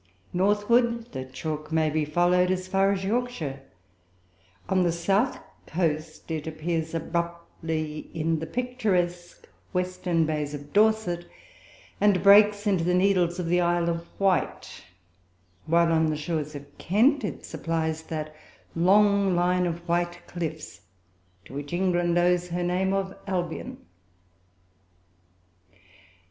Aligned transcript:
Northward, 0.33 1.11
the 1.11 1.25
chalk 1.25 1.71
may 1.71 1.91
be 1.91 2.05
followed 2.05 2.49
as 2.49 2.67
far 2.67 2.91
as 2.91 3.03
Yorkshire; 3.03 3.61
on 4.67 4.81
the 4.81 4.91
south 4.91 5.37
coast 5.67 6.31
it 6.31 6.47
appears 6.47 6.95
abruptly 6.95 8.09
in 8.11 8.39
the 8.39 8.47
picturesque 8.47 9.47
western 9.73 10.25
bays 10.25 10.55
of 10.55 10.73
Dorset, 10.73 11.27
and 12.01 12.23
breaks 12.23 12.65
into 12.65 12.83
the 12.83 12.95
Needles 12.95 13.37
of 13.37 13.45
the 13.45 13.61
Isle 13.61 13.91
of 13.91 14.07
Wight; 14.19 14.85
while 15.67 15.91
on 15.91 16.07
the 16.09 16.17
shores 16.17 16.55
of 16.55 16.75
Kent 16.79 17.23
it 17.23 17.45
supplies 17.45 18.01
that 18.01 18.35
long 18.75 19.35
line 19.35 19.67
of 19.67 19.87
white 19.87 20.25
cliffs 20.25 20.81
to 21.45 21.53
which 21.53 21.73
England 21.73 22.17
owes 22.17 22.47
her 22.47 22.63
name 22.63 22.91
of 22.91 23.13
Albion. 23.27 23.85